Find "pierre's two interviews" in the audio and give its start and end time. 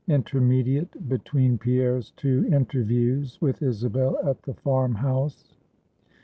1.59-3.39